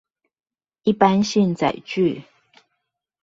[0.81, 2.23] 一般性載具